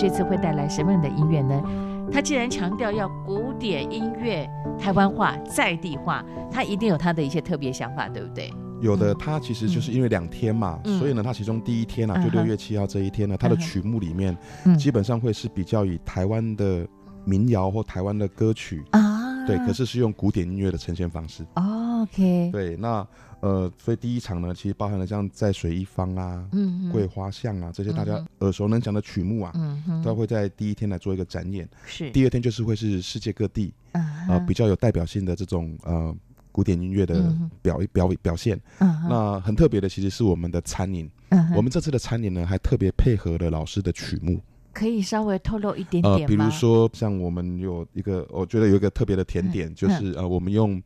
[0.03, 1.62] 这次会带来什么样的音乐呢？
[2.12, 8.53] 他既然强调要古典音乐台湾化、在地化，他一定有他的一些特别想法，对不对？
[8.81, 14.37] 有的，他其实就是因为两天嘛，所以呢，他其中第一天呢，就六月七号这一天呢，他的曲目里面
[14.77, 16.85] 基本上会是比较以台湾的
[17.25, 21.47] 民谣或台湾的歌曲啊，对，可是是用古典音乐的呈现方式。
[22.12, 23.07] OK，对，那。
[23.42, 26.48] 呃，所以第一场呢，其实包含了像在水一方啊、
[26.92, 31.68] 桂花巷啊这些大家耳熟能详的曲目啊，嗯都会在第一天来做一个展演。
[31.85, 36.14] 是，第二天就是会是世界各地啊比较有代表性的这种呃
[36.53, 38.57] 古典音乐的表表表现。
[38.79, 41.11] 那很特别的，其实是我们的餐饮。
[41.57, 44.40] 我们这次的餐饮呢，还特别配合了老师的曲目。
[44.72, 46.27] 可以稍微透露一点点吗？
[46.29, 50.81] 比如说，像我们有一个，我觉得有一个特别的甜点，就是呃，我们用。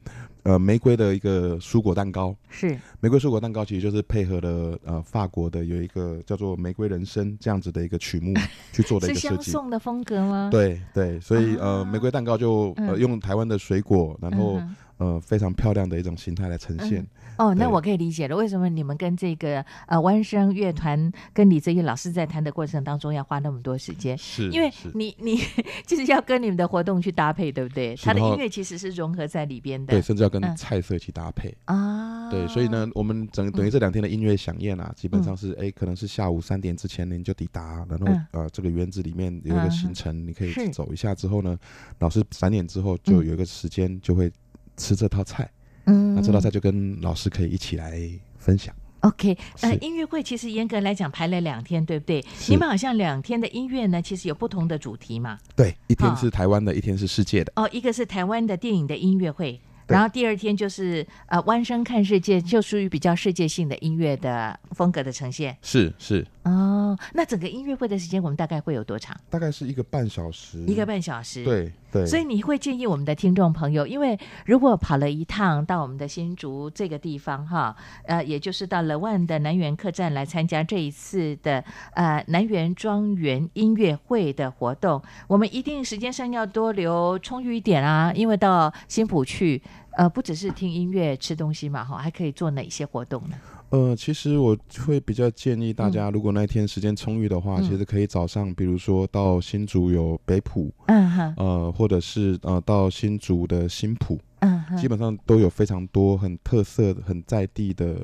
[0.46, 8.32] 呃，玫瑰的一个蔬果蛋糕是玫瑰蔬果蛋糕，其实就是配合了呃法国的有一个叫做玫瑰人生这样子的一个曲目
[8.72, 9.50] 去做的一个设计。
[9.50, 10.48] 送的风格吗？
[10.52, 14.60] 对对，所以呃，玫瑰蛋糕就呃用台湾的水果，然后。
[14.98, 17.06] 呃，非常漂亮的一种形态来呈现。
[17.36, 24.16] 哦，那我可以理解了，为什么你们跟这个呃弯声乐团跟李泽义老师在谈的过程当中要花那么多时间？
[24.16, 25.38] 是，因为你你
[25.86, 27.94] 就是要跟你们的活动去搭配，对不对？
[27.96, 32.30] 他的音乐其实是融合在里边的，对，甚至要跟菜色一起搭配啊。
[32.30, 41.54] 对，所以呢，我们整等于这两天的音乐响宴啊，基本上是哎，可能是下午三点之前您就抵达，然后呃，这个园子里面有一个行程，你可以走一下之后呢，
[41.98, 44.32] 老师三点之后就有一个时间就会。
[44.76, 45.50] 吃这套菜，
[45.86, 48.00] 嗯，那这道菜就跟老师可以一起来
[48.38, 48.74] 分享。
[49.00, 52.24] OK，呃，音乐会其实严格来讲排了两天，对不对？
[52.48, 55.38] 你们好像两天的音乐呢，其实有不同的主题嘛？
[55.54, 57.52] 对，一天是台湾的，一天是世界的。
[57.56, 59.60] 哦，一个是台湾的电影的音乐会。
[59.86, 65.56] 然后第二天就是呃，弯声看世界，就属于比较世界性的音乐的风格的呈现。
[65.62, 69.16] 是是哦，那整个音乐会的时间我们大概会有多长？
[69.28, 70.58] 大概是一个半小时。
[70.66, 71.42] 一个半小时。
[71.42, 72.06] 对对。
[72.06, 89.60] 所以你会建议我们的听众朋友，因为如果跑了一趟到我们的新竹这个地方哈，呃，也就是到了万的南园客栈来参加这一次的呃南园庄园音乐会的活动，我们一定时间上要多留充裕一点啊，因为到新浦去。
[89.98, 93.36] 呃，不只是听音乐、吃东西嘛，哈，还可以做哪些活动呢？
[93.70, 107.96] 呃，其实我会比较建议大家，如果那一天时间充裕的话，其实可以早上，比如说到新竹有北浦，嗯哼，呃，或者是呃到新竹的新浦，嗯哼，基本上都有非常多很特色、很在地的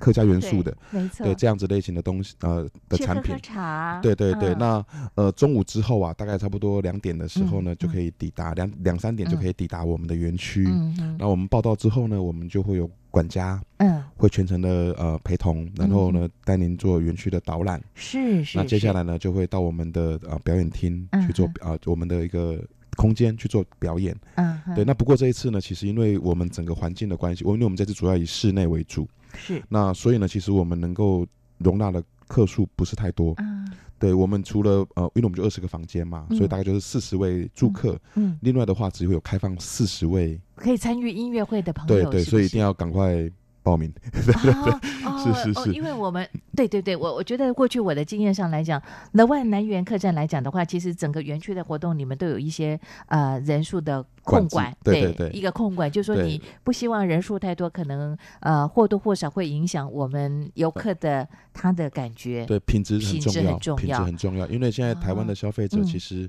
[0.00, 3.36] 客家元素的，没错，对这样子类型的东西呃的产品。
[3.42, 4.54] 茶，对对对。
[4.54, 10.64] 嗯那呃中午之后啊，大概差不多两点的时候呢，嗯就可以抵达两两三点就可以抵达我们的园区。
[10.66, 17.80] 嗯嗯那我们报到之后呢，我们就会有管家嗯，会全程的呃陪同，然后呢带您做园区的导览。
[17.94, 18.58] 是是。
[18.58, 22.60] 那接下来呢，就会到我们的呃表演厅嗯去做啊、我们的一个
[22.96, 24.16] 空间去做表演。
[24.34, 29.06] 嗯对，那不过这一次呢，其实因为我们整个环境的关系，我因为我们这次主要以室内为主，
[29.38, 31.26] 是那所以呢，其实我们能够
[31.58, 33.32] 容纳的客数不是太多。
[33.38, 33.66] 嗯
[34.00, 38.00] 对我们除了呃，因为我们就二十个房间嘛，嗯所以大概就是四十位住客。
[38.14, 40.40] 嗯，另外的话，只会有开放四十位。
[40.54, 43.28] 可以参与音乐会的朋友，对对，是是所以一定要赶快
[43.68, 43.92] 报名。
[45.18, 48.80] 是是是因为我们对对对，我我觉得过去我的经验上来讲，
[49.12, 62.46] 乐万南园客栈来讲的话，其实整个园区的活动，你们都有一些呃人数的控管对对对一个控管，就是说你不希望人数太多，可能呃或多或少会影响我们游客的他的感觉。
[62.46, 64.46] 对，品质很重要，品质很重要。
[64.46, 66.28] 因为现在台湾的消费者嗯其实，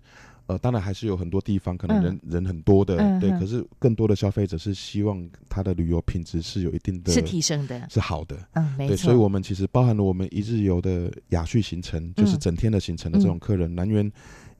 [0.49, 3.29] 呃，当然还是有很多地方可能嗯人、人很多的，对。
[3.39, 8.35] 可是更多的消费者是希望他的旅游品质是有一定的是提升的，是好的。
[8.53, 9.03] 嗯，没对，错。
[9.05, 14.11] 所以我们其实包含了我们一日游的雅叙行程，就是嗯整天的行程的这种客人，南园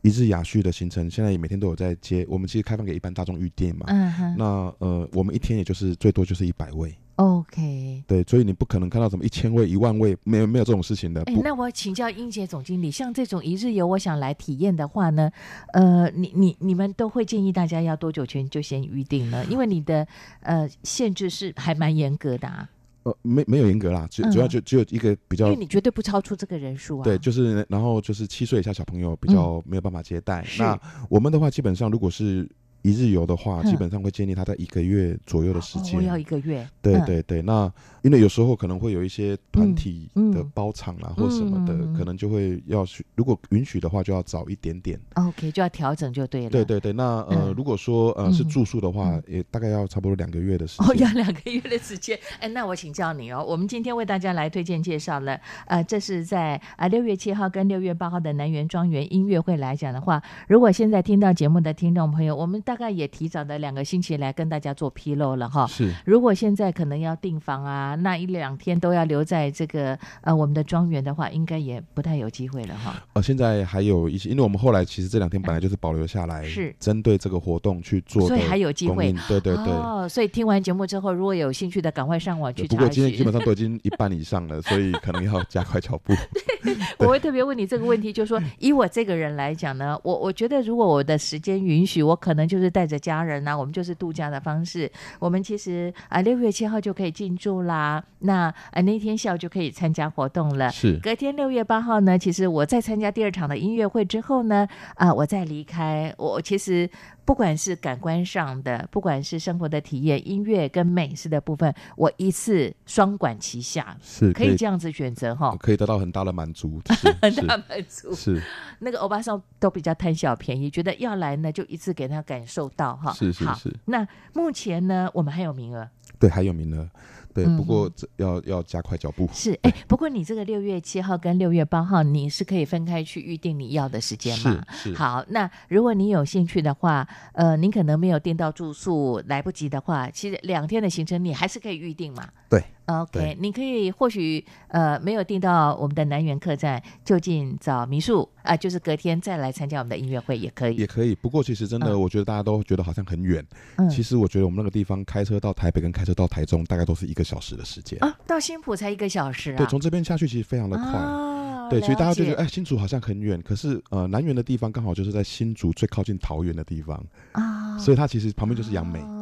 [0.03, 2.23] 一日雅叙的行程，现在也每天都有在接。
[2.29, 3.85] 我们其实开放给一般大众预订嘛。
[3.87, 4.45] 嗯哼那
[4.77, 8.03] 呃，我们一天也就是最多就是一百位，，OK。
[8.07, 11.21] 对，所以你不可能看到什么一千位、一万位，没有没有这种事情的。
[11.23, 15.29] 哎，不，那我请教英杰总经理，像这种一日游，我想来体验的话呢，
[15.73, 19.43] 呃，你你你们都会建议大家要多久前就先预定呢？
[19.45, 20.07] 因为你的
[20.39, 22.69] 呃限制是还蛮严格的啊，
[23.03, 27.03] 呃，没没有严格啦，主嗯主要就只有一个比较因为你绝对不超出这个人数啊。
[27.03, 30.41] 对，就是然后就是七岁以下小朋友比较没有办法接待。
[30.41, 32.49] 嗯那我们的话，基本上如果是
[32.81, 35.99] 一日游的话，嗯基本上会建议他在一个月左右的时间。
[35.99, 36.67] 哦，要一个月。
[36.81, 37.71] 对嗯，对对，那
[38.01, 44.99] 因为有时候可能会有一些团体嗯的包场啦，或什么的，嗯可能就会要去，如果允许的话，就要早一点点。
[45.13, 46.49] OK，就要调整就对了。
[46.49, 46.65] 对。
[46.65, 51.09] 对对，那呃，嗯如果说呃是嗯住宿的话嗯，也大概要差不多两个月的时间哦，要。
[51.19, 52.17] 两个月的时间。
[52.39, 65.65] 哎，那我请教你哦，我们今天为大家来推荐介绍了，呃，这是在啊六月七号跟六月八号的南园庄园音乐会来讲的话，如果现在听到节目的听众朋友，我们大概也提早的两个星期来跟大家做披露了哈。
[65.65, 72.93] 是如果现在可能要订房啊，那一两天都要留在这个呃我们的庄园的话，应该也不太有机会了哈。
[73.13, 79.65] 呃，现在还有一些，因为我们后来其实这两天本来就是保留下来，是针对这个活动去做所以还有机会对对对。
[79.73, 86.13] 哦，所以听完节目之后，如果有兴趣的，赶快上网去查对不过今天基本上都已经一半以上了， 所以可能要加快脚步。
[86.99, 94.91] 我会特别问你这个问题，就是说，以我这个人来讲呢，我我觉得如果我的时间允许，我可能就是带着家人啊，我们就是度假的方式。
[95.19, 100.69] 我们其实啊，六、月七号就可以进驻啦，那啊那天下午就可以参加活动了。
[100.71, 106.89] 是隔天六月八号呢，其实我在参加第二场的音乐会之后呢，啊，我再离开，我其实
[107.25, 115.55] 不管是感官上的，不管是生活的体验，音乐跟美食的部分，我一次双管齐下，是可以这样子选择哈。
[115.59, 116.81] 可以得到很大的满足，
[117.21, 118.41] 很大满足，是
[118.79, 123.13] 那个欧巴桑都比较贪小便宜，觉得要来呢就一次给他感受到哈。
[123.13, 126.89] 是是是，那目前呢，我们还有名额，对，还有名额，
[127.33, 129.29] 对，嗯不过这要要加快脚步。
[129.33, 134.63] 是哎，不过你这个六月七号跟六月八号，你是可以分开去预定你要的时间嘛？
[134.71, 142.27] 是是好，那如果你有兴趣的话，呃，您可能没有订到住宿，来不及的话，其实两天的行程你还是可以预定嘛。
[142.49, 150.75] 对 OK，你可以或许呃没有订到我们的南园客栈，就近找民宿啊、就是隔天再来参加我们的音乐会也可以。
[150.75, 153.45] 也可以，不过其实真的，嗯我觉得大家都觉得好像很远。
[153.77, 157.97] 嗯其实我觉得我们那个地方开车到台北跟开车到台中，大概都是一个小时的时间。
[158.03, 159.57] 啊，到新浦才一个小时啊。
[159.57, 160.85] 对，从这边下去其实非常的快。
[160.85, 161.37] 啊
[161.69, 166.99] 对，所以大家就觉得，哎，新竹好像很远，可是呃，南园的地方刚好就是在新竹最靠近桃园的地方，
[167.33, 169.18] 啊，所以它其实旁边就是杨梅，哦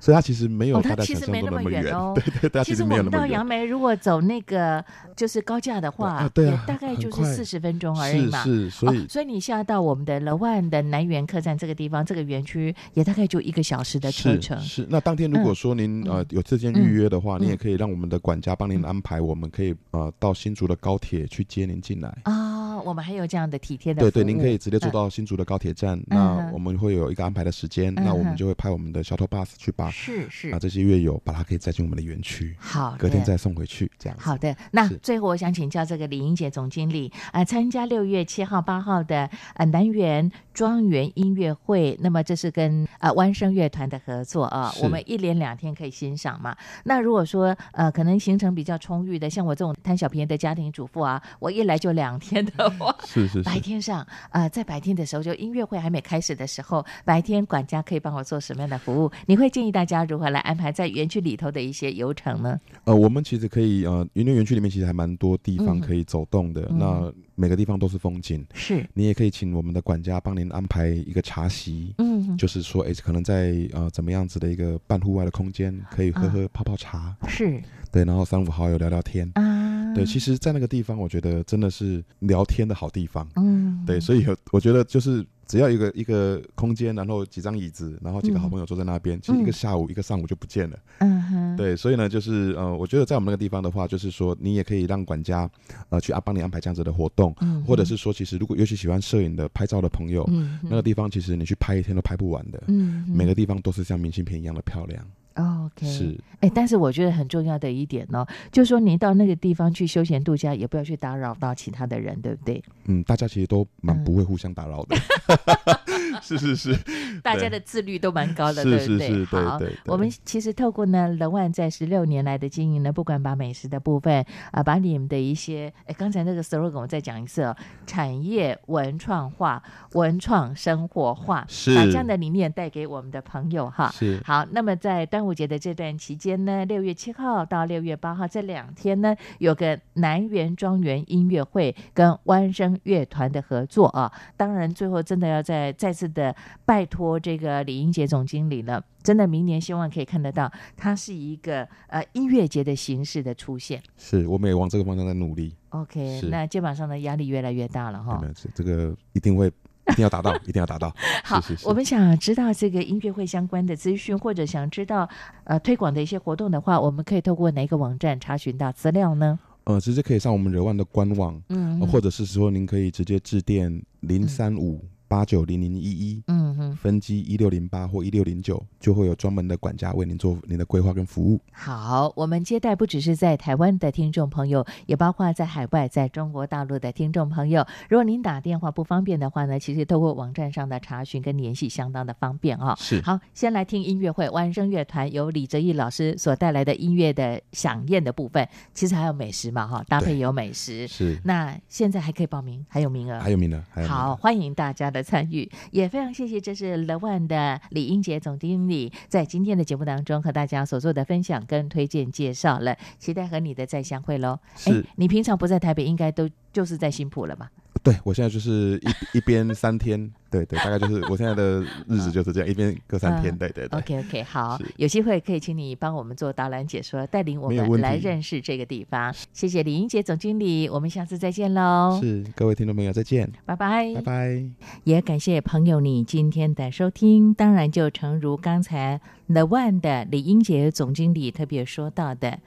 [0.00, 1.82] 所以它其实没有哦它大家其实没那想象中的远。
[1.82, 2.14] 么远哦
[2.50, 3.46] 对其实实没有那么远我们到杨。
[3.46, 4.84] 梅，如果走那个
[5.14, 6.28] 就是高架的话，
[6.66, 8.42] 大概就是四十分钟而已嘛。
[8.42, 14.58] 是是，所以哦、所以你下到我们的楼万的南园客栈这个地方，这个园区也大概就一个小时的车程。
[14.60, 22.16] 是，那当天如果说您、嗯呃有这件嗯预约的话，嗯你也可以让我们的管家帮您安排，我们可以呃到新竹的高铁去接您进来。
[22.24, 30.50] 啊、我们还有这样的体贴的对对，您可以直接坐嗯到新竹的高铁站，嗯那我们会有一个安排的时间，那我们就会派我们的 shuttle bus 去把是是。
[30.50, 34.24] 啊这些乐友把它可以载进我们的园区，好，隔天再送回去，这样子。
[34.24, 40.30] 好的，那最后我想请教这个李英杰总经理，呃，参加六月七号、八号的呃南园
[40.60, 46.54] 庄园音乐会，那么这是跟呃弯声乐团的合作啊，我们一连两天可以欣赏嘛。
[46.84, 59.10] 那如果说呃可能行程比较充裕的，像我这种贪小便宜的家庭主妇啊，我一来就两天的话， 是是白，天上啊、呃在白天的时候，就音乐会还没开始的时候，白天管家可以帮我做什么样的服务？
[59.24, 62.60] 你会建议大家如何来安排在园区里头的一些游程呢？
[62.84, 71.94] 呃，我们其实可以呃，园林园区里面其实还蛮多地方嗯可以走动的，嗯那每个地方都是风景，是，你也可以请我们的管家帮您安排一个茶席。
[71.96, 77.62] 嗯，就是说，哎，可能在呃怎么样子的一个半户外的空间，可以喝啊喝泡泡茶，是。
[77.92, 90.78] 对，然后三五好友聊聊天，啊，对，其实，在那个地方，我觉得真的是聊天的好地方，嗯，对，所以有我觉得就是只要一个一个空间，然后几张椅子，然后几个好朋友坐在那边，其实一个下午、一个上午就不见了。
[90.98, 91.22] 嗯。
[91.22, 95.48] 哼，对，所以呢，就是呃，我觉得在我们那个地方的话，就是说你也可以让管家
[95.88, 105.04] 呃去啊帮你安排这样子的活动，嗯，或者是说，其实如果尤其喜欢摄影的、拍照的朋友，嗯那个地方其实你去拍一天都拍不完的，嗯每个地方都是像明信片一样的漂亮。
[105.40, 112.62] OK 是，哎，但是我觉得很重要的一点呢、就是说你到那个地方去休闲度假，也不要去打扰到其他的人，对不对？
[112.84, 114.96] 嗯，大家其实都蛮嗯不会互相打扰的。
[116.22, 116.76] 是是是，
[117.22, 119.08] 大家的自律都蛮高的，是对不对？
[119.08, 119.76] 是是，对好，对对。
[119.86, 129.62] 我们其实透过呢乐万在十六年来的经营呢，不管把美食的部分啊、把你们的一些，哎，刚才那个 slogan 我再讲一次哦，产业文创化、
[129.92, 133.90] 文创生活化，是把这样的理念带给我们的朋友哈。
[133.92, 144.12] 是好，那么在端午节的这段期间呢，六月七号到六月八号这两天呢，有个南园庄园音乐会跟湾声乐团的合作啊。
[144.36, 153.82] 当然，最后真的要再再次的拜托这个李英杰总经理了，真的明年希望可以看得到，它是一个呃音乐节的形式的出现。
[153.96, 155.54] 是，我们也往这个方向在努力。
[155.70, 158.26] OK，那肩膀上的压力越来越大了哈没。
[158.26, 158.32] 有？
[158.32, 159.50] 这这个一定会，
[159.90, 160.94] 一定要达到， 一定要达到。
[161.24, 165.08] 好，是是是我们想知道这个音乐会相关的资讯，或者想知道
[165.44, 169.38] 呃推广的一些活动的话，我们可以透过哪个网站查询到资料呢？
[169.64, 176.22] 呃，直接可以上我们惹万的官网，嗯呃或者是说您可以直接致电零三五八九零零一一。
[176.28, 181.40] 嗯哼，分机一六零八或一六零九，就会有专门的管家为您做您的规划跟服务。
[181.50, 187.66] 好，我们接待不只是在台湾的听众朋友，也包括在海外、在中国大陆的听众朋友。
[187.88, 192.76] 如果您打电话不方便的话呢，其实透过网站上的查询跟联系相当的方便哦。
[192.78, 200.86] 是好，先来听音乐会，万声乐团由李哲毅老师所带来的音乐的响宴的部分，其实还有美食嘛哈，搭配有美食。
[200.86, 214.38] 是，那现在还可以报名，还有名额，还有名额，还有名额好，欢迎大家的参与，也非常谢谢，这是 The One 的李英杰总经理在今天的节目当中和大家所做的分享跟推荐介绍了，期待和你的再相会喽。
[214.56, 217.50] 是诶你平常不在台北，应该都就是在新浦了吧？
[217.82, 218.78] 对我现在就是
[219.12, 223.78] 一 一边三天，对对，大概就是我现在的日子就是这样， 一边隔三天，嗯对对对。
[223.78, 229.14] OK OK，好，有机会可以请你帮我们做导览解说，带领我们来认识这个地方。
[229.32, 234.44] 谢谢李英杰总经理，我们下次再见喽，是，各位听众朋友再见，拜拜，拜拜。
[234.84, 237.32] 也感谢朋友你今天的收听。
[237.32, 242.38] 当然，就诚如刚才 The One 的李英杰总经理特别说到的，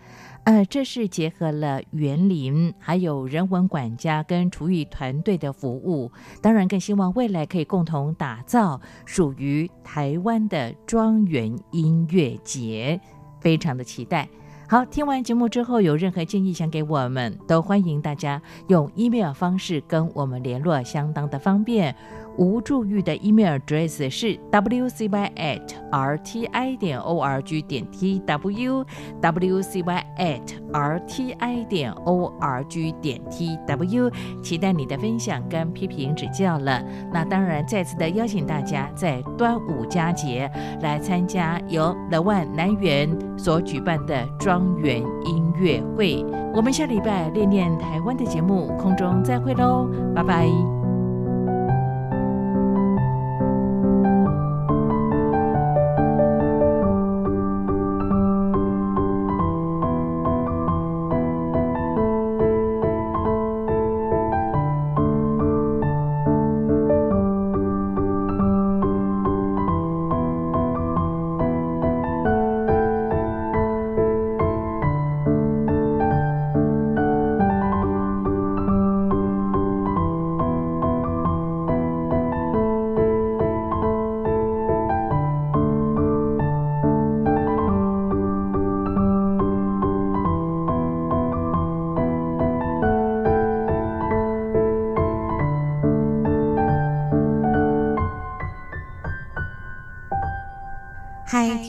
[0.46, 6.12] 呃，这是结合了园林还有人文管家跟厨艺团队的服务。
[6.42, 13.00] 当然，更希望未来可以共同打造属于台湾的庄园音乐节，
[13.40, 14.28] 非常的期待。
[14.68, 21.96] 好，听完节目之后，有任何建议想给我们，都欢迎大家用 email 方式跟我们联络，相当的方便。
[22.38, 25.62] 吴祝玉的 email address 是 wcy at
[25.92, 28.86] rti 点 org 点 tw
[29.22, 34.12] wcy at rti 点 org 点 tw，
[34.42, 36.84] 期待你的分享跟批评指教了。
[37.14, 40.50] 那当然，再次的邀请大家在端午佳节
[40.82, 46.26] 来参加由 The One 南园所举办的庄园音乐会。
[46.56, 50.83] 我们下礼拜练练台湾的节目，空中再会喽，拜拜。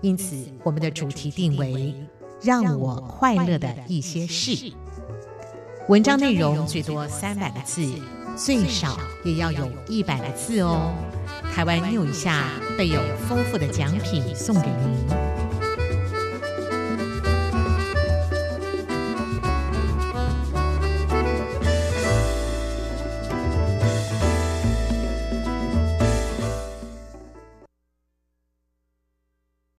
[0.00, 1.94] 因此我们的主题定为
[2.42, 4.72] “让我快乐的一些事”。
[5.88, 7.88] 文章内容最多三百个字，
[8.36, 10.92] 最少也要有一百个字哦。
[11.54, 15.25] 台湾 new 一下，备有丰富的奖品送给您。